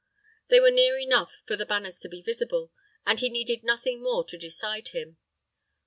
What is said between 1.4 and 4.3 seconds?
for the banners to be visible, and he needed nothing more